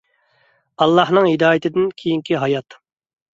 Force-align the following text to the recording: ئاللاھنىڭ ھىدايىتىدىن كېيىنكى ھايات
ئاللاھنىڭ 0.85 1.27
ھىدايىتىدىن 1.31 1.93
كېيىنكى 2.01 2.41
ھايات 2.47 2.79